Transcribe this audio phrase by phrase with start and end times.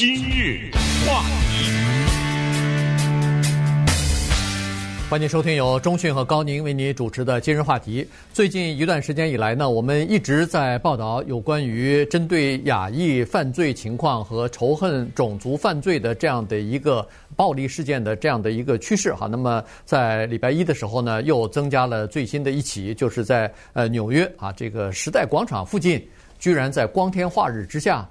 [0.00, 0.70] 今日
[1.06, 1.70] 话题，
[5.10, 8.08] 欢迎收听由中讯和高宁为你主持的今日话题。
[8.32, 17.06] 最近一段时间以来呢，我们一直在报道有关于针对亚裔犯罪情况和仇恨种族犯罪的这样的一个
[17.36, 19.26] 暴力事件的这样的一个趋势哈。
[19.26, 26.02] 那么在礼拜一的时候呢，又增加了最新的一起，就是在呃纽约啊这个时代广场附近，
[26.38, 28.08] 居然在光天化日之下。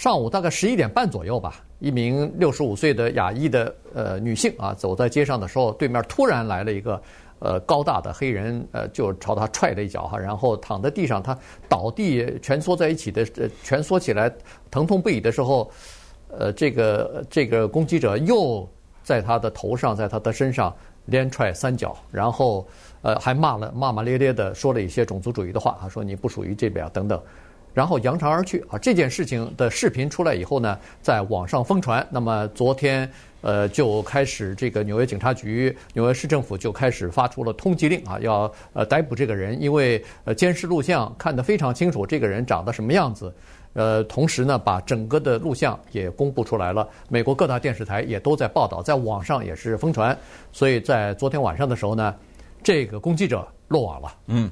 [0.00, 7.02] 上午大概十一点半左右吧，一名六十五岁的亚裔的呃女性啊，走在街上的时候，对面突然来了一个
[7.38, 14.32] 呃高大的黑人，呃就朝她踹了一脚哈，然后躺在地上，她倒地蜷缩在一起的，呃蜷缩起来
[14.70, 15.70] 疼痛不已的时候，
[16.30, 18.66] 呃这个这个攻击者又
[19.02, 22.66] 在她的头上，在她的身上连踹三脚，然后
[23.02, 27.20] 呃还骂了骂骂咧咧的说了一些种族主义的话啊，说你不属于这边等等。
[27.72, 28.78] 然后扬长而去啊！
[28.78, 32.04] 这件事情的视频出来以后呢，在网上疯传。
[32.10, 33.08] 那么昨天，
[33.42, 43.32] 呃，就开始这个纽约警察局、纽约市政府就开始发出了通缉令啊，要呃逮捕这个人，因为呃监视录像看得非常清楚，这个人长得什么样子。
[43.72, 46.88] 呃，同时呢，把整个的录像也公布出来了。
[47.08, 50.16] 美国各大电视台也都在报道，在网上也是疯传。
[50.50, 52.12] 所以在昨天晚上的时候呢，
[52.64, 54.12] 这个攻击者落网了。
[54.26, 54.50] 嗯，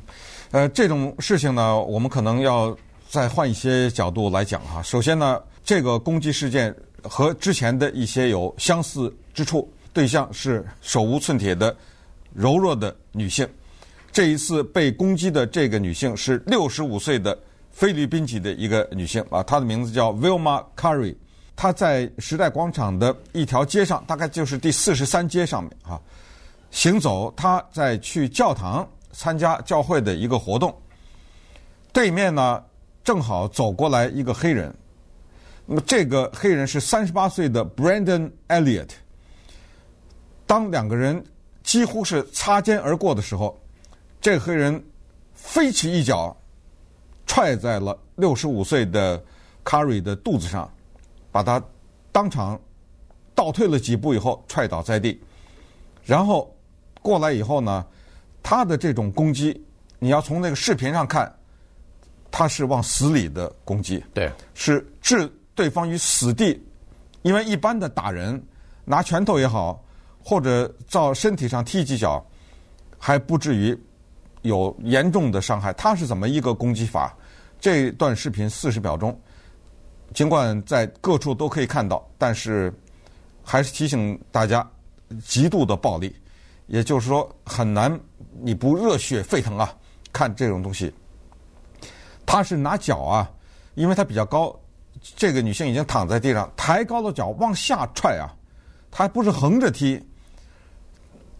[0.52, 2.76] 呃，这种事情呢，我们可能要。
[3.08, 11.74] 再换一些角度来讲哈，首先呢，这个攻击事件和之前的一些有相似之处，对象是手无寸铁的
[12.34, 13.48] 柔弱的女性。
[14.12, 17.36] 这一次被攻击的这个女性是六十五岁的
[17.70, 21.16] 菲律宾籍的一个女性啊，她的名字叫 Vilma Curry，
[21.56, 25.98] 她在时代广场的一条街上，大概就是第四十三街上面啊，
[26.70, 30.76] 行走，她在去教堂参加教会的一个活动，
[31.90, 32.62] 对面呢。
[33.08, 34.70] 正好走过来一个黑人，
[35.64, 38.90] 那么这个黑人是三十八岁的 Brandon Elliott。
[40.46, 41.24] 当两个人
[41.62, 43.58] 几乎是擦肩而过的时候，
[44.20, 44.84] 这个黑人
[45.32, 46.36] 飞起一脚，
[47.26, 49.24] 踹在了六十五岁的
[49.64, 50.70] Curry 的肚子上，
[51.32, 51.64] 把他
[52.12, 52.60] 当场
[53.34, 55.18] 倒退了几步以后踹倒在地。
[56.04, 56.54] 然后
[57.00, 57.86] 过来以后呢，
[58.42, 59.64] 他的这种攻击，
[59.98, 61.34] 你要从那个视频上看。
[62.30, 66.60] 他是往死里的攻击，对，是置对方于死地，
[67.22, 68.40] 因为一般的打人，
[68.84, 69.82] 拿拳头也好，
[70.22, 72.24] 或者照身体上踢几脚，
[72.98, 73.76] 还不至于
[74.42, 75.72] 有严重的伤害。
[75.72, 77.16] 他是怎么一个攻击法？
[77.60, 79.18] 这段视频四十秒钟，
[80.14, 82.72] 尽管在各处都可以看到，但是
[83.42, 84.64] 还是提醒大家，
[85.24, 86.14] 极度的暴力，
[86.66, 87.98] 也就是说很难
[88.40, 89.74] 你不热血沸腾啊，
[90.12, 90.92] 看这种东西。
[92.30, 93.30] 他是拿脚啊，
[93.74, 94.54] 因为他比较高，
[95.16, 98.28] 这个女性已经躺在地上，抬高了脚往下踹啊，
[98.90, 99.98] 他还不是横着踢，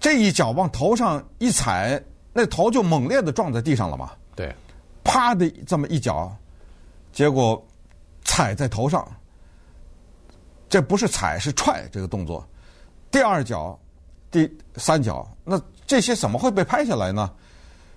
[0.01, 4.13] 这一脚往头上一踩，那头就猛烈的撞在地上了嘛。
[4.35, 4.51] 对，
[5.05, 6.35] 啪的这么一脚，
[7.13, 7.63] 结果
[8.25, 9.07] 踩在头上，
[10.71, 12.43] 这不是踩是踹这个动作，
[13.11, 13.79] 第二脚、
[14.31, 17.31] 第三脚，那这些怎么会被拍下来呢？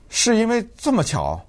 [0.09, 1.41] 是因为这么巧。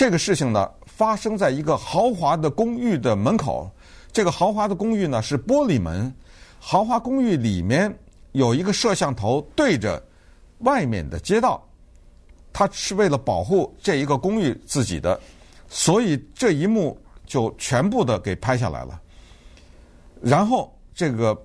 [0.00, 3.70] 这个事情呢，发生在一个豪华的公寓的门口。
[4.10, 6.10] 这个豪华的公寓呢是玻璃门，
[6.58, 7.94] 豪华公寓里面
[8.32, 10.02] 有一个摄像头对着
[10.60, 11.62] 外面的街道，
[12.50, 15.20] 它是为了保护这一个公寓自己的，
[15.68, 18.98] 所以这一幕就全部的给拍下来了。
[20.22, 21.38] 然后这个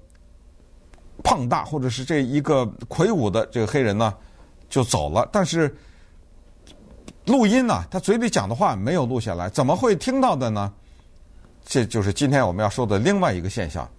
[1.25, 4.13] 胖大或者是这一个魁梧的这个黑人呢
[4.69, 5.75] 就走了，但是。
[7.25, 10.72] 录音呢、他嘴里讲的话没有录下来，怎么会听到的呢？
[11.66, 13.90] 这就是今天我们要说的另外一个现象。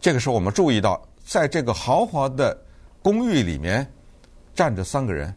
[0.00, 2.56] 这个时候我们注意到，在这个豪华的
[3.02, 3.90] 公寓里面
[4.54, 5.34] 站着三个人，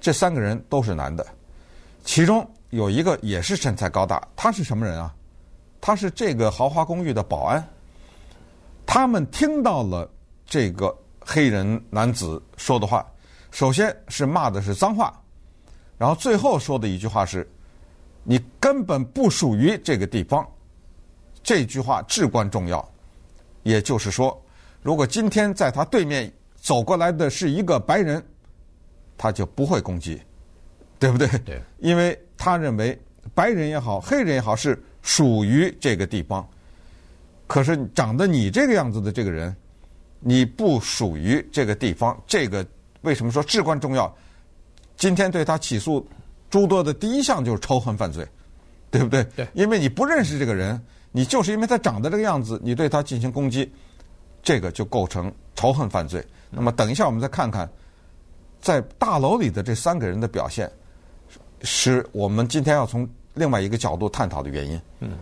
[0.00, 1.26] 这三个人都是男的，
[2.02, 4.26] 其中有一个也是身材高大。
[4.34, 5.14] 他是什么人啊？
[5.80, 7.62] 他是这个豪华公寓的保安。
[8.86, 10.10] 他们听到了
[10.46, 13.06] 这个黑人男子说的话，
[13.50, 15.12] 首先是骂的是脏话。
[15.98, 17.46] 然后最后说的一句话是
[18.22, 20.46] ：“你根本不属于这个地方。”
[21.42, 22.88] 这句话至关重要。
[23.64, 24.40] 也就是说，
[24.80, 28.24] 如果今天在他对面走过来的是一个白人，
[29.16, 30.22] 他就不会攻击，
[30.98, 31.26] 对不对？
[31.44, 31.60] 对。
[31.78, 32.98] 因为他认为
[33.34, 36.48] 白人也好，黑人也好是属于这个地方。
[37.46, 39.54] 可是长得你这个样子的这个人，
[40.20, 42.16] 你不属于这个地方。
[42.26, 42.64] 这个
[43.00, 44.14] 为什么说至关重要？
[44.98, 46.06] 今天对他起诉
[46.50, 48.26] 诸多的第一项就是仇恨犯罪，
[48.90, 49.24] 对不对？
[49.36, 50.78] 对，因为你不认识这个人，
[51.12, 53.72] 你就是因为他长得这个样子，你对他进行攻击，
[54.42, 56.22] 这个就构成仇恨犯罪。
[56.50, 57.70] 那么等一下我们再看看，
[58.60, 60.70] 在大楼里的这三个人的表现，
[61.62, 64.80] 是我们今天要从另外一个角度探讨的原因。
[65.00, 65.12] 嗯，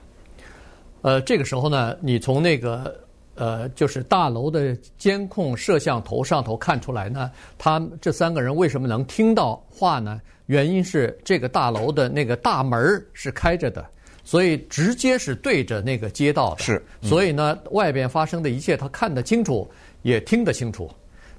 [1.03, 3.06] 呃，这个时候呢，你从那个。
[3.37, 10.21] 呃，就是大楼的监控摄像头上头看出来呢，他这三个人为什么能听到话呢？
[10.47, 13.85] 原因是这个大楼的那个大门是开着的，
[14.25, 16.63] 所以直接是对着那个街道的。
[16.63, 19.71] 是，嗯、所以呢，外边发生的一切他看得清楚，
[20.03, 20.91] 也听得清楚。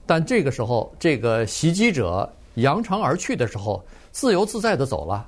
[0.05, 5.27] 但这个时候，这个袭击者扬长而去的时候，自由自在的走了。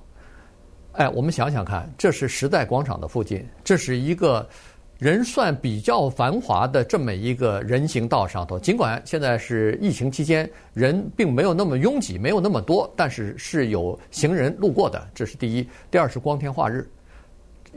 [0.92, 4.48] 哎，我们想想看，这是时代广场的附近，这是一个。
[5.00, 15.66] 人算比较繁华的这么一个人行道上头，尽管现在是疫情期间，人并没有那么拥挤，没有那么多，但是是有行人路过的，这是第一。
[15.90, 16.86] 第二是光天化日，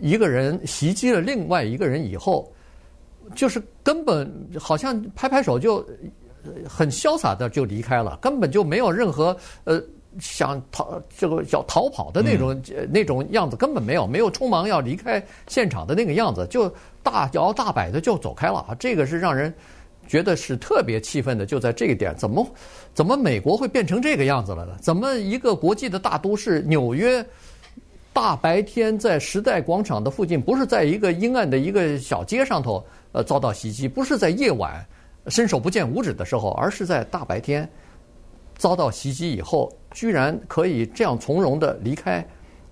[0.00, 2.52] 一个人袭击了另外一个人以后，
[3.36, 4.28] 就是根本
[4.58, 5.86] 好像拍拍手就
[6.68, 9.80] 很潇洒的就离开了，根本就没有任何呃。
[10.20, 16.70] 想逃这个叫逃跑的那种、嗯、那种样子根本没有，没有匆忙要离开现场的那个样子，就
[17.02, 18.74] 大摇大摆的就走开了啊！
[18.78, 19.52] 这个是让人
[20.06, 22.46] 觉得是特别气愤的，就在这个点，怎么
[22.94, 24.76] 怎么美国会变成这个样子了呢？
[24.80, 27.24] 怎么一个国际的大都市纽约，
[28.12, 34.84] 大白天在时代广场的附近，不是在一个阴暗的一个小街上头呃遭到袭击，不是在夜晚
[35.28, 37.68] 伸手不见五指的时候，而是在大白天。
[38.54, 42.24] 遭到袭击以后，居然可以这样从容的离开，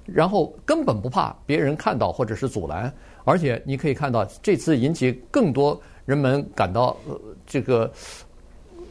[0.04, 2.92] 然后根本不怕别人看到或者是阻拦，
[3.24, 7.90] 而且你可以看到这次引起更多人们感到呃这个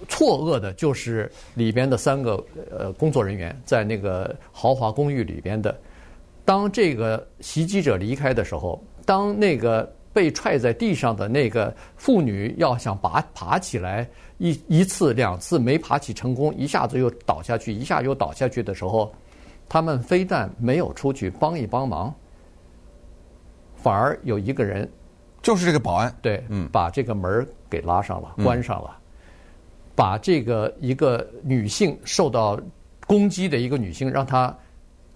[0.07, 5.77] 错愕的，就是里边的三个呃工作人员在那个豪华公寓里边的，
[6.45, 14.07] 当这个袭击者离开的时候，当那个被踹在地上的那个妇女要想拔爬起来。
[14.41, 19.13] 一一次两次没爬起成功，一下子又倒下去，一下又倒下去的时候，
[19.67, 22.15] 他们非但没有出去帮一帮忙，
[23.81, 24.89] 反而有一个人，
[25.41, 28.97] 就是这个保安，对，嗯，把这个门给拉上了，关上了，
[29.95, 32.59] 把这个一个女性受到
[33.07, 34.55] 攻击的一个女性，让她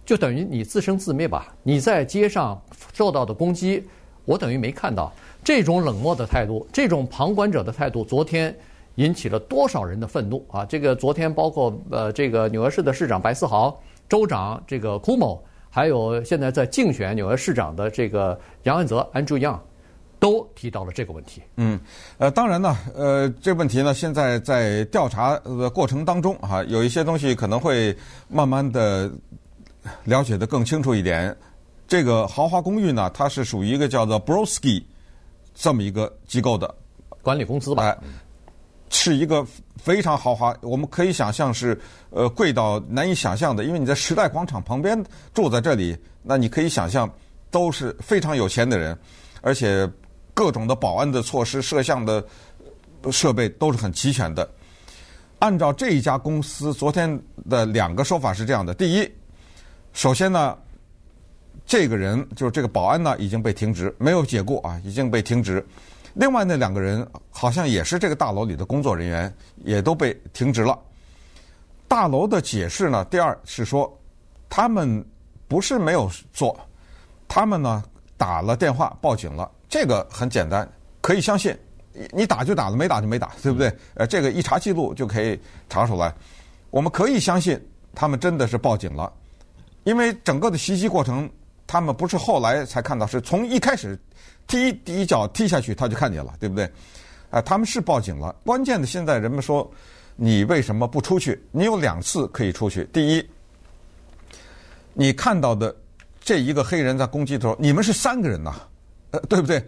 [0.05, 1.53] 就等于你自生自灭吧。
[1.63, 2.61] 你在街上
[2.93, 3.87] 受到的攻击，
[4.25, 5.11] 我等于没看到。
[5.43, 8.55] 这种冷漠的态度，这种旁观者的态度，昨天。
[8.97, 10.63] 引起了多少人的愤怒啊！
[10.63, 13.75] 这个昨天包括呃，这个纽约市的市长白思豪、
[14.07, 15.43] 州长这个库莫，
[15.75, 19.59] 还有现在在竞选纽约市长的这个杨安泽 Andrew Yang，
[20.19, 21.41] 都提到了这个问题。
[21.55, 21.79] 嗯，
[22.19, 27.97] 呃，当然呢，呃，这个问题呢，现在在调查的过程当中哈，有一些东西可能会
[28.27, 29.11] 慢慢的
[30.03, 31.35] 了解的更清楚一点。
[31.87, 34.83] 这个豪华公寓呢，它是属于一个叫做 Brodsky
[35.55, 36.71] 这么一个机构的
[37.23, 37.97] 管理公司吧。
[38.93, 39.45] 是一个
[39.75, 41.77] 非常豪华，我们可以想象是
[42.11, 43.63] 呃贵到难以想象的。
[43.63, 45.03] 因为你在时代广场旁边
[45.33, 47.11] 住在这里，那你可以想象
[47.49, 48.97] 都是非常有钱的人，
[49.41, 49.89] 而且
[50.33, 52.23] 各种的保安的措施、摄像的
[53.11, 54.47] 设备都是很齐全的。
[55.39, 57.19] 按照这一家公司昨天
[57.49, 59.11] 的两个说法是这样的：第一，
[59.91, 60.55] 首先呢，
[61.65, 65.65] 这个人就是这个保安呢已经被停职，没有解雇啊，已经被停职。
[66.13, 69.33] 另外那两个人好像也是这个大楼里的工作人员，
[69.63, 70.77] 也都被停职了。
[71.87, 73.91] 大楼的解释呢，第二是说，
[74.49, 75.03] 他们
[75.47, 76.59] 不是没有做，
[77.27, 77.83] 他们呢
[78.17, 80.67] 打了电话报警了，这个很简单，
[81.01, 81.55] 可以相信。
[82.11, 83.71] 你打就打了，没打就没打，对不对？
[83.93, 86.11] 呃，这个一查记录就可以查出来。
[86.71, 87.59] 我们可以相信
[87.93, 89.13] 他们真的是报警了，
[89.83, 91.29] 因为整个的袭击过程，
[91.73, 93.99] 他们不是后来才看到，是从一开始。
[94.45, 96.69] 踢第一脚踢下去，他就看见了，对不对？
[97.31, 98.35] 啊，他们是报警了。
[98.45, 99.67] 关键的现在人们说，
[100.15, 101.41] 你为什么不出去？
[101.49, 102.87] 你有两次可以出去。
[102.93, 103.27] 第一，
[104.93, 105.75] 你看到的
[106.21, 108.53] 这一个黑人在攻击的时候，你们是三个人呐，
[109.09, 109.63] 呃，对不对？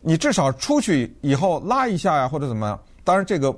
[0.00, 2.80] 你至少出去以后拉一下呀，或者怎么样？
[3.02, 3.54] 当然这个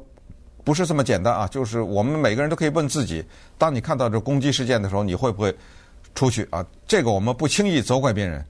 [0.65, 1.47] 不是这么简单啊。
[1.47, 3.25] 就是我们每个人都可以问自己：
[3.59, 5.55] 当你看到这攻击事件的时候，你会不会
[6.17, 6.67] 出去啊？
[6.89, 8.45] 这个我们不轻易责怪别人。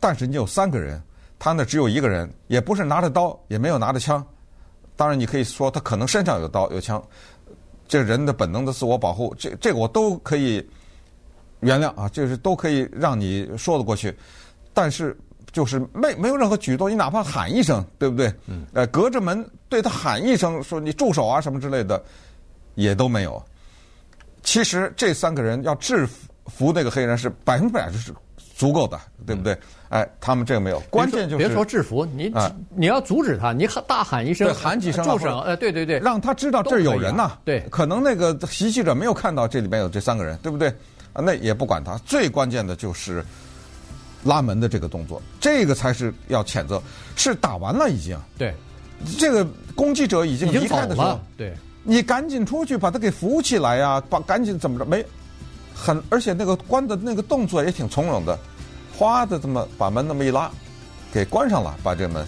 [0.00, 1.00] 但是你有三个人。
[1.42, 4.22] 他那只有一个人，也不是拿着刀，也没有拿着枪。
[4.94, 7.02] 当然，你可以说他可能身上有刀有枪，
[7.88, 10.62] 这人的本能的自我保护，这这个我都可以
[11.60, 14.14] 原谅啊，就是都可以让你说得过去。
[14.74, 15.18] 但是
[15.50, 18.30] 就是没没有任何举动，你哪怕喊一声，对不对？
[18.46, 18.66] 嗯。
[18.74, 22.04] 呃，隔着门对他喊一声，说你住手啊什么之类的，
[22.74, 23.42] 也都没有。
[24.42, 28.12] 其实这三个人要制服那个黑人是百分之百是
[28.56, 29.56] 足够的，对不对？
[29.88, 32.32] 哎，他们这个没有，关键就是别说制服，你
[32.76, 37.38] 你要阻止他，你喊大喊一声，喊几声，助手，呃，对对对，让他知道这儿有人呐。
[37.44, 40.68] 对，可能那个袭击者没有看到这里面有这三个人，对不对？
[41.12, 43.24] 啊，那也不管他，最关键的就是
[44.22, 46.80] 拉门的这个动作，这个才是要谴责。
[47.16, 48.54] 是打完了已经，对，
[49.18, 51.52] 这个攻击者已经离开的时候，对，
[51.82, 55.04] 你赶紧出去把他给扶起来呀，把赶紧怎么着没？
[55.82, 58.38] 很，而且那个关的那个动作也挺从容的，
[58.94, 60.50] 哗的这么把门那么一拉，
[61.10, 62.22] 给关上了，把这门。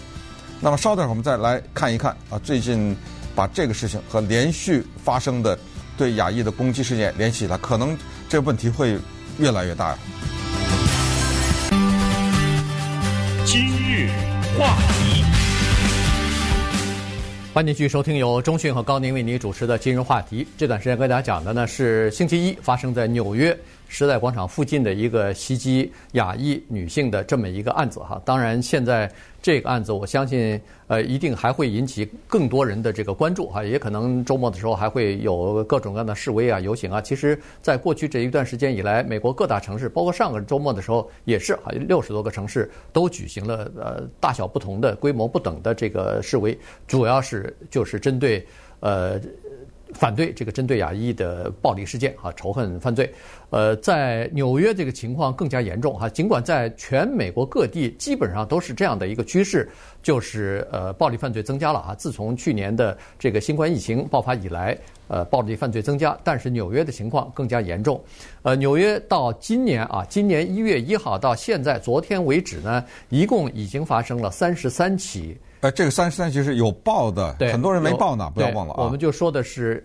[0.59, 2.97] 那么稍等我们再来看一看啊，最近
[3.35, 5.57] 把这个事情和连续发生的
[5.95, 7.95] 对亚裔的攻击事件联系起来，可能
[8.27, 8.97] 这问题会
[9.37, 9.95] 越来越大。
[13.45, 14.09] 今日
[14.57, 15.42] 话题。
[17.53, 20.47] 欢迎继续收听由中讯和高宁为您主持的今日话题。
[20.57, 23.55] 这段时间跟大家讲的呢是星期一发生在纽约
[23.93, 28.19] 时代广场附近的一个袭击亚裔女性的这么一个案子哈。
[28.25, 29.07] 当然，现在
[29.39, 36.99] 这个案子我相信呃一定还会引起更多人的这个关注哈，也可能周末的时候还会有各种各样的示威啊、游行啊。
[36.99, 46.57] 其实，在过去这一段时间以来，美国各大城市，包括上个周末的时候也是哈，六十多个城市都举行了呃大小不同的、规模不等的这个示威，
[46.87, 48.43] 主要是就是针对
[48.79, 49.21] 呃。
[49.93, 53.11] 反对这个针对亚裔的暴力事件啊，仇恨犯罪，
[53.49, 56.09] 呃，在纽约这个情况更加严重哈。
[56.09, 59.69] 尽管在全美国各地基本上都是这样的一个趋势，
[60.01, 61.95] 就是呃暴力犯罪增加了啊。
[61.95, 68.01] 自从去年的这个新冠疫情爆发以来，呃，暴力犯罪增加，但是纽约的情况更加严重。
[68.41, 75.37] 呃，纽约到今年啊，今年一月一号到现在昨天为止呢，一共已经发生了三十三起。
[75.63, 78.83] 呃，这个三十三其实有报的，很多人没报呢，不要忘了啊。
[78.83, 79.81] 我们就说的是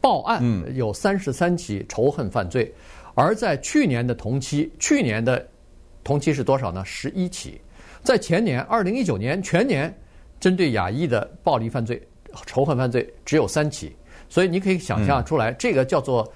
[0.00, 0.42] 报案
[0.74, 5.46] 有三十三起仇恨犯罪，嗯、而在去年的同期，去年的
[6.02, 6.82] 同期是多少呢？
[6.86, 7.60] 十一起。
[8.02, 9.94] 在前年二零一九年全年，
[10.40, 12.02] 针对亚裔的暴力犯罪、
[12.46, 13.94] 仇恨犯罪只有三起，
[14.30, 16.26] 所以你可以想象出来，嗯、这个叫做。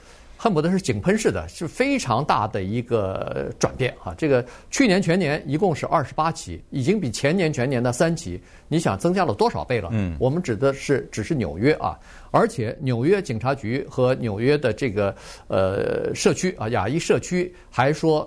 [0.41, 4.15] 恨不得是井喷式的，是非常大的一个转变啊！
[4.17, 9.89] 这个去年全年一共是二十八起，已经比前年全年的三起，你想增加了多少倍了？
[9.91, 11.99] 嗯，我们指的是只是纽约啊，
[12.31, 15.13] 而且纽约警察局和纽约的这个
[15.49, 18.25] 呃社区啊亚裔社区还说，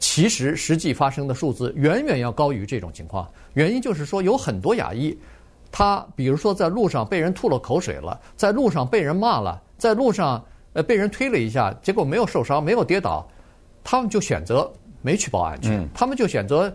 [0.00, 3.30] 其实实际发生的数字远远要高于这种情况。
[3.54, 5.16] 原因就是说有很多亚裔，
[5.70, 10.44] 他比如说在路上被人吐了口水了，在路上被人骂了，在路上。
[10.76, 13.26] 呃，被人推了一下，结果没有受伤，没有跌倒，
[13.82, 16.70] 他们就选择没去报案去，嗯、他们就选择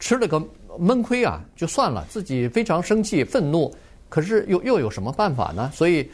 [0.00, 0.42] 吃了个
[0.76, 3.72] 闷亏啊，就算了，自己非常生气、愤怒，
[4.08, 5.70] 可是又又有什么办法呢？
[5.72, 6.10] 所以，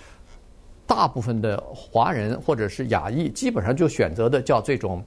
[0.87, 5.03] 大部分的华人或者是亚裔，基本上就选择的叫这种，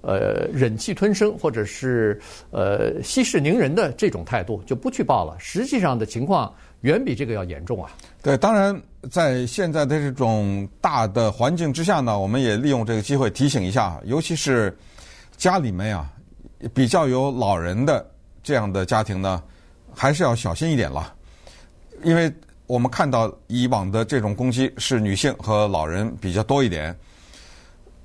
[0.00, 5.36] 呃，忍气吞声或者是呃息事宁人的这种态度，就不去报了。
[5.38, 7.90] 实际上的情况远比这个要严重啊。
[8.22, 8.80] 对，当然。
[9.08, 14.76] 在现在的这种大的环境之下呢，我们也利用这个机会提醒一下，尤其是
[15.36, 16.10] 家里面啊
[16.74, 18.04] 比较有老人的
[18.42, 19.40] 这样的家庭呢，
[19.94, 21.14] 还是要小心一点了。
[22.02, 22.32] 因为
[22.66, 26.92] 我们看到以往的这种攻击是女性和老人比较多一点，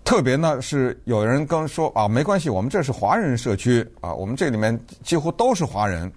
[0.03, 6.11] 特别呢是有人跟说啊，没关系，我们这是华人社区啊，我们这里面几乎都是华人，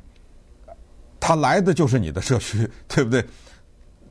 [1.26, 3.24] 他来的就是你的社区， 对不对？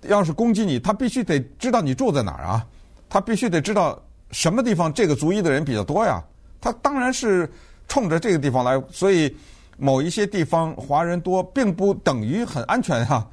[0.09, 2.65] 要是攻击你，他必须得知道你住在哪儿啊，
[3.07, 4.01] 他必须得知道
[4.31, 6.19] 什么地方这个族裔的人比较多呀。
[6.59, 7.47] 他当然是
[7.87, 9.31] 冲着这个地方来，所以
[9.77, 13.29] 某一些地方华人多，并不等于很安全哈。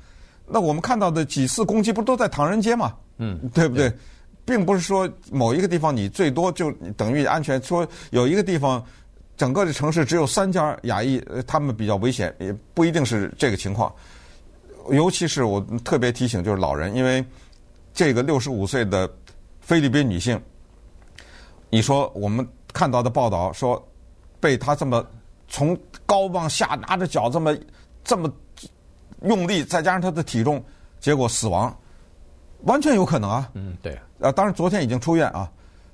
[0.46, 2.94] 那我们看到的几次攻击，不都在唐人街吗？
[3.16, 3.88] 嗯，对不对？
[3.88, 3.98] 对，
[4.44, 8.84] 并不是说某一个地方你最多就等于安全，说有一个地方
[9.40, 13.90] 整个的城市只有三家亚裔，他们比较危险，也不一定是这个情况。
[14.90, 17.24] 尤其是我特别提醒，就是老人，因为
[17.94, 19.10] 这个六十五岁的
[19.58, 20.38] 菲律宾女性，
[21.70, 23.82] 你说我们看到的报道说，
[24.40, 25.02] 被他这么
[25.48, 27.56] 从高往下拿着脚这么
[28.04, 28.30] 这么
[29.22, 30.62] 用力，再加上他的体重，
[31.00, 31.74] 结果死亡，
[32.64, 33.50] 完全有可能啊。
[33.54, 33.98] 嗯，对。
[34.20, 35.50] 啊，当然昨天已经出院啊，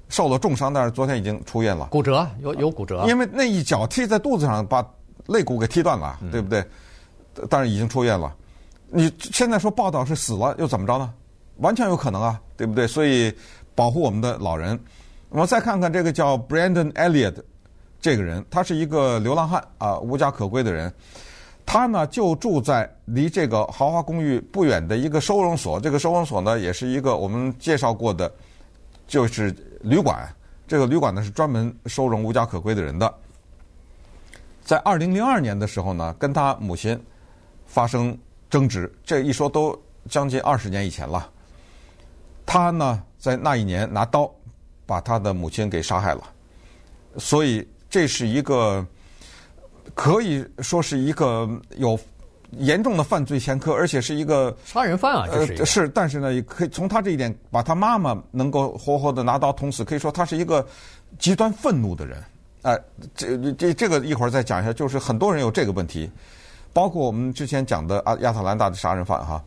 [0.09, 1.87] 受了重伤，但是昨天已经出院了。
[1.87, 4.87] 骨折有有骨折，因为那一脚踢在肚子上，把
[5.27, 6.65] 肋骨给踢断了，对不对？
[7.51, 8.35] 但是已经出院了。
[8.89, 11.13] 你现在说报道是死了又怎么着呢？
[11.59, 12.87] 完全有可能啊，对不对？
[12.87, 13.35] 所以
[13.75, 14.79] 保护我们的老人。
[15.29, 17.35] 我们再看看这个叫 Brandon Elliott
[18.01, 20.93] 这个人，他是一个流浪汉啊，无家可归的人。
[21.67, 25.81] 他呢就住在离这个豪华公寓不远的一个收容所。
[25.81, 28.33] 这个收容所呢也是一个我们介绍过的，
[29.09, 30.28] 就是旅馆。
[30.68, 33.14] 这个旅馆呢是专门收容无家可归的人的。
[34.64, 37.00] 在二零零二年的时候呢，跟他母亲
[37.66, 38.18] 发生
[38.50, 41.30] 争执，这一说都将近二十年以前了。
[42.45, 44.28] 他呢，在那一年拿刀
[44.85, 46.23] 把他的母亲给杀害了，
[47.16, 48.85] 所以这是一个
[49.95, 51.97] 可以说是一个有
[52.53, 60.67] 严重的犯罪前科，而且是一个杀人犯啊，这是、呃、是，但是呢，也可以从他这一点把他妈妈能够活活的拿刀捅死，可以说他是一个
[61.19, 62.23] 极端愤怒的人。
[62.62, 62.85] 哎、呃，
[63.15, 66.11] 这这这个一会儿再讲一下，就是很多人有这个问题，
[66.73, 69.45] 包括我们之前讲的亚亚特兰大的杀人犯哈，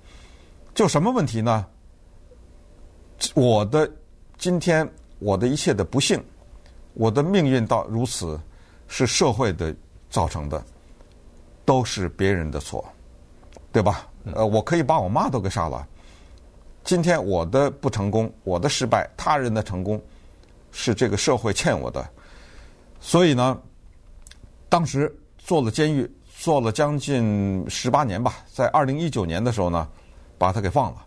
[0.73, 1.65] 就什么问题呢？
[3.33, 3.89] 我的
[4.37, 4.89] 今天，
[5.19, 6.23] 我的一切的不幸，
[6.93, 8.39] 我的命运到如此，
[8.87, 9.75] 是社会的
[10.09, 10.63] 造成的，
[11.69, 12.83] 都是别人的错，
[13.71, 14.07] 对吧？
[14.33, 15.87] 呃，我可以把我妈都给杀了。
[16.83, 20.01] 今天我的不成功，我的失败，他人的成功，
[20.71, 22.03] 是这个社会欠我的。
[22.99, 23.55] 所以呢，
[24.67, 29.87] 当时坐了监狱，坐了将近十八年吧，在二零一九年的时候呢，
[30.39, 31.05] 把他给放了。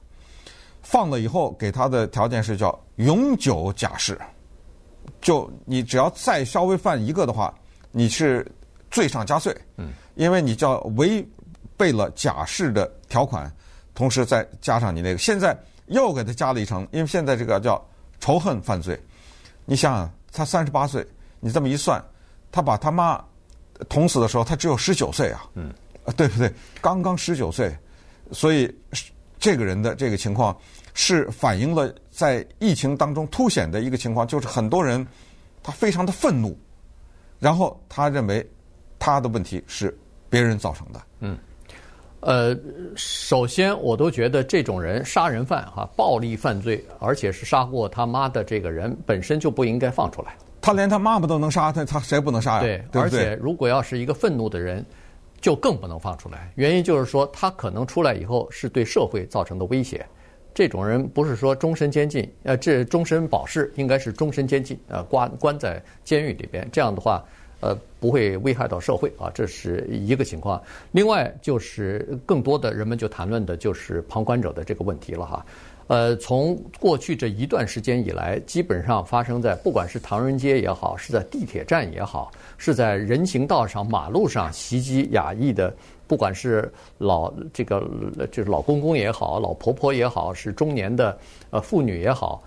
[0.80, 4.16] 放了以后，给他的条件是叫永久假释，
[5.20, 7.52] 就你只要再稍微犯一个的话，
[7.90, 8.46] 你是
[8.92, 9.52] 罪上加罪。
[9.76, 11.26] 嗯，因为你叫违
[11.76, 13.50] 背了假释的条款，
[13.94, 17.82] 同时再加上你那个，现在又给他加了一层，因为现在这个叫
[18.20, 18.98] 仇恨犯罪。
[19.64, 21.06] 你想想，他三十八岁，
[21.40, 22.02] 你这么一算，
[22.50, 23.22] 他把他妈
[23.88, 25.44] 捅死的时候，他只有十九岁啊。
[25.54, 25.72] 嗯，
[26.16, 26.52] 对不对？
[26.80, 27.76] 刚刚十九岁，
[28.32, 28.72] 所以。
[29.42, 30.56] 这个人的这个情况
[30.94, 35.04] 是反映了在疫情当中凸显的一个情况，就是很多人
[35.64, 36.56] 他非常的愤怒，
[37.40, 38.48] 然后他认为
[39.04, 39.96] 他的问题是
[40.30, 41.00] 别人造成的。
[41.18, 41.36] 嗯，
[42.20, 42.56] 呃，
[42.94, 50.36] 首先我都觉得这种人杀人犯哈，暴力犯罪，而且是杀过他妈的这个人本身就不应该放出来。
[50.60, 52.60] 他连他妈妈都能杀，他他谁不能杀呀？
[52.60, 53.02] 对，对对？
[53.02, 54.86] 而且如果要是一个愤怒的人。
[55.42, 60.06] 就更不能放出来，原因就是说他可能出来以后是对社会造成的威胁。
[60.54, 66.68] 这种人不是说终身监禁，呃，这终身保释应该是终身监禁，呃，关关在监狱里边。
[66.70, 67.24] 这样的话，
[67.62, 70.60] 呃，不会危害到社会啊，这是一个情况。
[70.90, 75.46] 另外就是更多的人们就谈论的就是旁观者的这个问题了哈。
[75.86, 85.72] 呃，从过去这一段时间以来，基本上发生在不管是唐人街也好，是在地铁站也好，是在人行道上、马路上袭击亚裔的，
[86.06, 87.86] 不管是老这个
[88.30, 91.16] 就是老公公也好，老婆婆也好，是中年的
[91.50, 92.42] 呃妇女也好，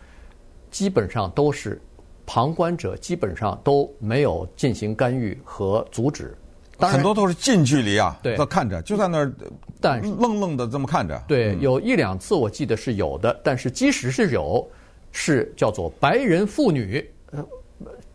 [0.72, 1.80] 基本上都是
[2.26, 6.36] 旁观者，基本上都没有进行干预和阻止。
[6.78, 9.32] 很多都是近距离啊，对，在看着，就在那儿，
[9.80, 11.18] 但是愣愣的这么看着。
[11.26, 14.68] 对，有一两次我记得是有的，但是即使是有，
[15.14, 17.46] 是叫做白人妇女呃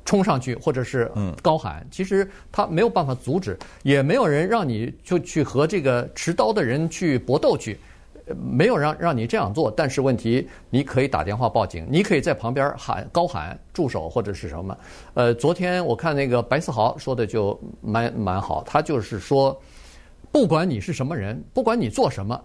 [0.04, 7.78] 冲上去或者是高喊，其实他没有办法阻止，也没有人让你就去和这个持刀的人去搏斗去。
[8.34, 14.76] 没有让让你这样做，但是问题，你可以打电话报警，你可以在旁边喊高喊住手或者是什么。
[15.14, 19.60] 呃，昨天我看那个白思豪说的就蛮蛮好，他就是说，
[20.30, 22.40] 不管你是什么人，不管你做什么，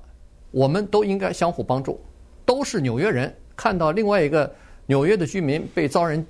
[0.52, 2.00] 我们都应该相互帮助，
[2.46, 3.34] 都是纽约人。
[3.56, 4.54] 看到另外一个
[4.86, 6.26] 纽约的居民被遭人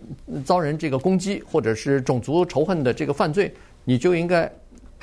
[0.45, 4.51] 遭人这个攻击，或者是种族仇恨的这个犯罪，你就应该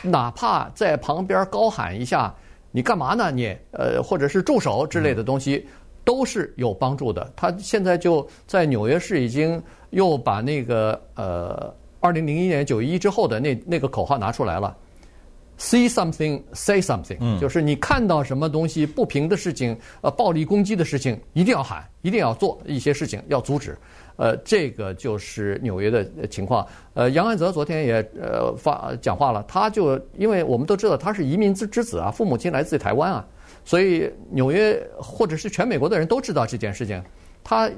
[0.03, 2.35] 哪怕在旁边高喊一下。
[2.73, 3.31] 你干嘛呢？
[3.31, 5.65] 你呃，或者是助手之类的东西，
[6.05, 7.33] 都是有帮助的。
[7.37, 14.77] 他现在就在纽约市已经又把那个呃，二零零一年九一一之后的那那个口号拿出来了
[15.59, 23.77] ，See something, say something，就是你看到什么东西不平的事情，呃，暴力攻击的事情，一定要喊，一定要做一些事情，要阻止。
[24.16, 26.66] 呃，这个就是纽约的情况。
[26.94, 33.27] 呃，杨安泽昨天也呃发讲话了，他就因为我们都知道他是移民之之子啊，父母亲来自台湾啊，
[33.64, 37.03] 所以纽约或者是全美国的人都知道这件事情。
[37.42, 37.70] 他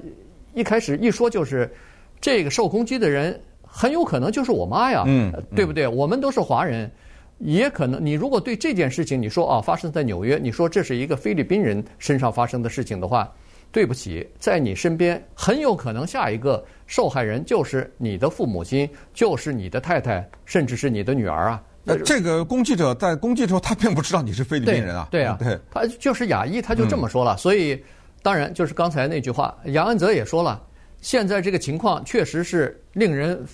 [0.52, 1.72] 一开始一说就是
[2.20, 5.86] 这个受攻击的人很有可能就是我妈呀，嗯，对不对？
[5.86, 6.90] 我们都是华人，
[7.38, 13.32] 也可能你如果对这件事情你说啊发生在纽约，你说这是一个菲律宾人身上发生的事情的话。
[13.74, 21.60] 对不起，在你身边很有可能下一个受害人就是你的父母亲，就是你的太太，甚至是你的女儿啊。
[21.82, 25.08] 那这个攻击者在攻击的时候，他并不知道你是菲律宾人啊。
[25.10, 27.34] 对，对啊，对，他就是亚裔，他就这么说了。
[27.34, 27.82] 嗯、所以，
[28.22, 30.62] 当然就是刚才那句话，杨安泽也说了，
[31.00, 33.44] 现在这个情况确实是令人，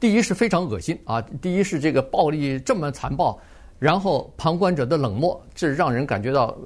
[0.00, 3.38] 第一是非常恶心啊，第一是这个暴力这么残暴，
[3.78, 6.56] 然后旁观者的冷漠，这让人感觉到。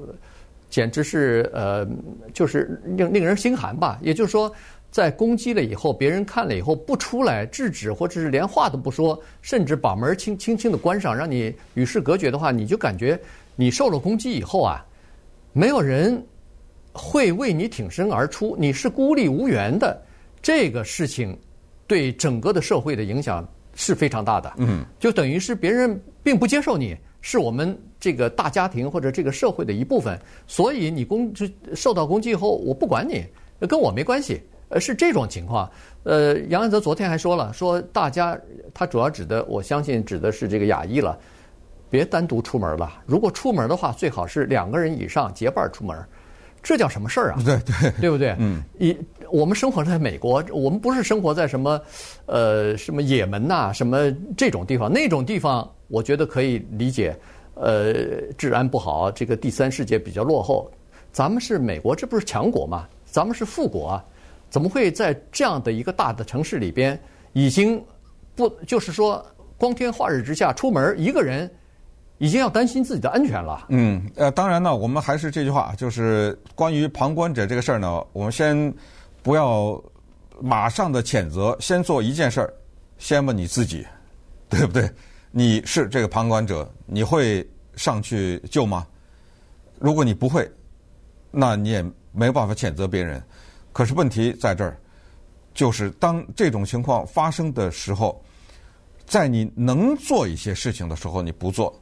[0.73, 1.87] 简直是呃，
[2.33, 3.99] 就是令令人心寒吧。
[4.01, 4.51] 也就是说，
[4.91, 13.21] 在攻击了以后，别人看了以后不出来制止，或者是连话都不说，甚至把门轻轻轻的关上，让你与世隔绝的话，你就感觉
[13.55, 14.83] 你受了攻击以后啊，
[15.53, 16.27] 没有人
[16.95, 20.03] 会为你挺身而出，你是孤立无援的。
[20.41, 21.39] 这个事情
[21.87, 24.51] 对整个的社会的影响是非常大的。
[24.57, 33.25] 嗯，就等于是别人并不接受你，是我们这个大家庭或者这个社会的一部分，所以你攻就受到攻击以后，我不管你，
[33.67, 34.43] 跟我没关系。
[34.69, 35.71] 呃，是这种情况。
[36.03, 38.39] 呃，杨安泽昨天还说了，说大家
[38.73, 41.19] 他主要指的，我相信指的是这个亚裔了，
[41.91, 42.91] 别单独出门了。
[43.07, 45.97] 如果出门的话，最好是两个人以上结伴出门。
[46.63, 47.43] 这叫什么事儿啊？
[47.45, 48.35] 对 对，对不对？
[48.39, 48.63] 嗯。
[48.79, 48.97] 一
[49.31, 51.81] 我们生活在美国，我们不是生活在什么
[52.27, 54.91] 呃什么也门呐，什么这种地方。
[54.91, 57.15] 那种地方，我觉得可以理解。
[57.55, 57.93] 呃，
[58.39, 60.73] 治安不好，这个第三世界比较落后。
[61.13, 62.89] 咱们是美国，这不是强国吗？
[63.05, 64.05] 咱们是富国啊。
[64.49, 66.99] 怎么会在这样的一个大的城市里边，
[67.35, 67.83] 已经
[68.35, 69.25] 不就是说
[69.59, 71.51] 光天化日之下出门一个人，
[72.17, 73.67] 已经要担心自己的安全了？
[73.69, 78.73] 嗯，呃，当然呢，我们还是这句话，就是关于旁观者这个事儿呢，我们先
[79.23, 79.79] 不要
[80.41, 82.51] 马上的谴责，先做一件事儿，
[82.97, 83.87] 先问你自己，
[84.49, 84.91] 对不对？
[85.35, 88.87] 你是这个旁观者，你会上去救吗？
[89.79, 90.49] 如果你不会，
[91.31, 93.21] 那你也没办法谴责别人。
[93.73, 94.79] 可是问题在这儿，
[95.55, 98.23] 就是当这种情况发生的时候，
[99.07, 101.75] 在你能做一些事情的时候你不做，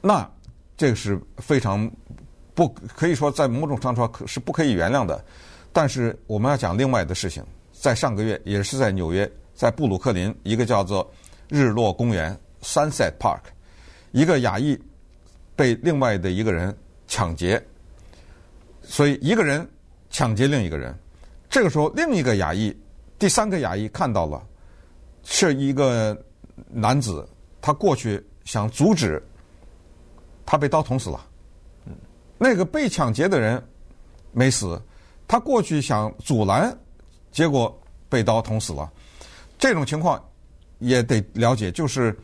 [0.00, 0.30] 那
[0.76, 1.90] 这个是非常
[2.54, 5.22] 不可以说在某种程度上是不可以原谅的。
[5.72, 11.10] 但是我们要讲另外的事情，在上个月也是在纽约，在布鲁克林一个叫做
[11.48, 13.42] 日落公园 （Sunset Park），
[14.12, 14.80] 一个亚裔
[15.54, 16.74] 被另外的一个人
[17.06, 17.62] 抢劫，
[18.82, 19.68] 所以一个人。
[20.14, 20.94] 抢劫另一个人，
[21.48, 22.70] 这个时候另一个亚裔，
[23.18, 24.46] 第三个亚裔看到了，
[25.24, 26.14] 是一个
[26.68, 27.26] 男子，
[27.62, 29.26] 他过去想阻止，
[30.44, 31.26] 他被刀捅死了。
[32.36, 33.66] 那个被抢劫的人
[34.32, 34.78] 没死，
[35.26, 36.78] 他过去想阻拦，
[37.30, 37.74] 结果
[38.10, 38.92] 被刀捅死了。
[39.58, 40.22] 这种情况
[40.78, 42.14] 也得了解，就是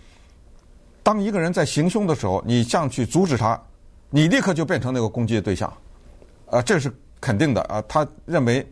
[1.08, 3.58] 当一个人在行凶的时候，你想去阻止他，
[4.10, 5.72] 你立刻就变成那个攻击的对象，
[6.50, 6.92] 啊，这是。
[7.18, 8.64] 肯定的啊，他认为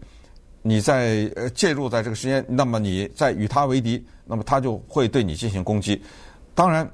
[0.61, 6.01] 你在呃介入在这个时间，那么你在与他为敌，那么他就会对你进行攻击。
[6.55, 6.89] 当然，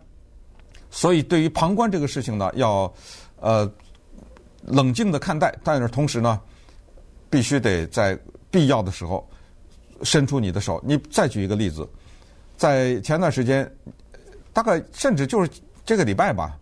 [0.90, 2.90] 所以对于旁观这个事情呢，要
[3.40, 3.68] 呃
[4.62, 6.40] 冷静的看待，但是同时呢，
[7.28, 8.16] 必须得在
[8.48, 9.28] 必要的时候
[10.04, 10.80] 伸出你的手。
[10.86, 11.86] 你再举一个例子，
[12.56, 13.70] 在前段时间，
[14.52, 15.50] 大概甚至就是
[15.84, 16.58] 这个礼拜吧，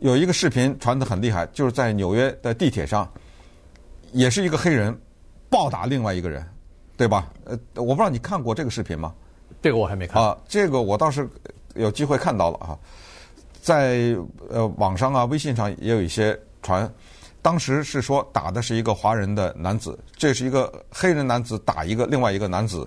[0.00, 3.08] 有一个视频传得很厉害，就是在纽约的地铁上。
[4.12, 4.96] 也是一个黑人
[5.50, 6.46] 暴打另外一个人，
[6.96, 7.32] 对吧？
[7.46, 9.12] 呃，我不知道你看过这个视频吗？
[9.60, 10.38] 这个我还没看啊。
[10.46, 11.28] 这个我倒是
[11.74, 12.78] 有机会看到了啊，
[13.60, 14.16] 在
[14.48, 16.88] 呃网上啊、微信上也有一些传。
[17.42, 22.86] 当时是说打的是一个华人的男子，这是一个黑人男子打一个另外一个男子。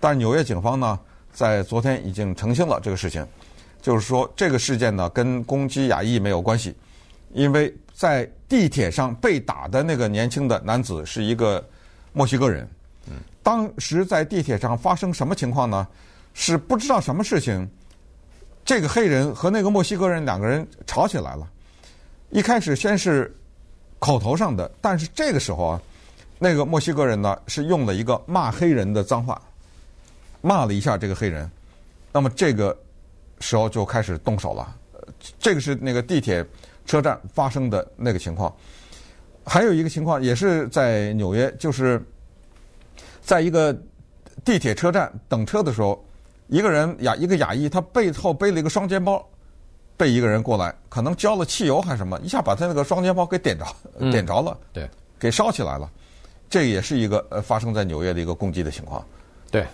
[0.00, 0.98] 但纽约警方呢，
[1.34, 3.26] 在昨天已经澄清了这个事情，
[3.82, 6.74] 就是说这个事件呢跟攻击亚裔没有关系，
[7.34, 7.70] 因为。
[7.94, 11.64] 在地铁上被打的那个年轻的男子是一个
[12.12, 12.68] 墨西哥人。
[13.44, 15.86] 当时在地铁上发生什么情况呢？
[16.34, 17.68] 是不知道什么事情，
[18.64, 21.48] 这个黑人和那个墨西哥人两个人吵起来了。
[22.30, 23.32] 一开始先是
[24.00, 25.82] 口头上的，但是这个时候啊，
[26.40, 29.40] 那个墨西哥人呢是用了一个骂黑人的脏话，
[30.40, 31.48] 骂了一下这个黑人。
[32.10, 32.76] 那么这个
[33.42, 34.74] 时候就开始动手了。
[35.38, 36.42] 这个是那个地铁。
[36.84, 38.52] 车站发生的那个情况，
[39.44, 42.04] 还有一个情况也是在纽约，就是
[43.22, 43.72] 在一个
[44.44, 46.04] 地铁车站等车的时候，
[46.48, 49.24] 一个人亚一个亚裔，他背后背了一个双肩包，
[49.96, 53.64] 被一个人过来，可能浇了汽油还是什么，一下把他那个双肩包给点着，
[54.10, 55.88] 点着了，对，给烧起来了。
[56.50, 59.06] 这也是一个呃发生在纽约的一个攻击的情况，
[59.52, 59.64] 对。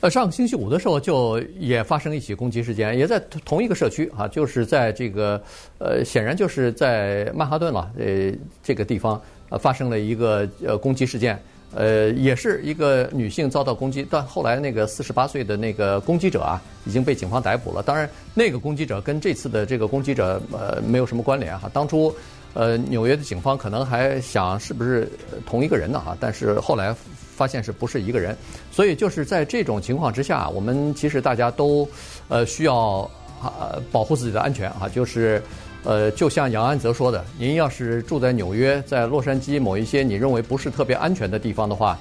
[0.00, 5.38] 呃，上个星期五的时候就也发生一起攻击事件，也在同一个社区啊，就是在这个
[5.76, 8.32] 呃，显然就是在曼哈顿了，呃，
[8.62, 11.38] 这个地方呃发生了一个呃攻击事件，
[11.74, 17.82] 呃，也是一个女性遭到攻击，但后来那个四十八岁的那个攻击者啊已经被警方逮捕了。
[17.82, 21.70] 当然，那个攻击者跟这次的这个攻击者呃没有什么关联哈。
[21.74, 22.10] 当初
[22.54, 25.06] 呃纽约的警方可能还想是不是
[25.44, 26.96] 同一个人呢哈，但是后来。
[27.40, 28.36] 发现是不是一个人，
[28.70, 31.88] 所以就是在这种情况之下，我们其实大家都
[32.28, 35.42] 呃需要啊保护自己的安全啊，就是
[35.82, 41.98] 呃就像杨安泽说的，您要是住在纽约，在洛杉矶某一些你认为不是特别安全的地方的话，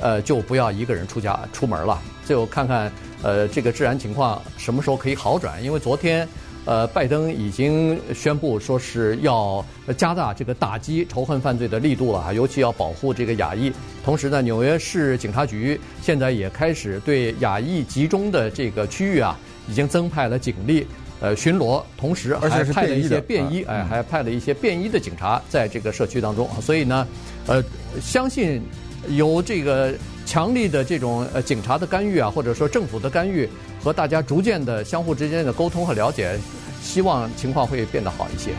[0.00, 2.90] 呃，就不要一个人出家出门了，就看看
[3.22, 5.62] 呃这个治安情况什么时候可以好转。
[5.62, 6.26] 因为昨天，
[6.68, 9.64] 呃，拜登已经宣布说是要
[9.96, 13.72] 加大这个打击仇恨犯罪的力度了啊，尤其要保护这个亚裔。
[14.04, 19.34] 同时呢，纽约市警察局现在也开始对亚裔集中的这个区域啊，
[19.66, 20.86] 已经增派了警力。
[21.20, 26.46] 呃，巡逻，同时还派了一些便衣，哎，还派了一些便衣的警察在这个社区当中。
[26.60, 27.08] 所以呢，
[27.46, 27.64] 呃，
[27.98, 28.60] 相信
[29.08, 29.94] 有这个
[30.28, 33.48] 强力的这种呃警察的干预啊，或者说政府的干预
[33.82, 36.38] 和大家逐渐的相互之间的沟通和了解，
[36.82, 38.50] 希望情况会变得好一些。